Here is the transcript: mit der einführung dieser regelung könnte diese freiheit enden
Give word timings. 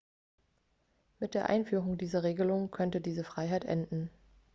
mit 1.19 1.35
der 1.35 1.47
einführung 1.49 1.95
dieser 1.95 2.23
regelung 2.23 2.71
könnte 2.71 3.01
diese 3.01 3.23
freiheit 3.23 3.65
enden 3.65 4.09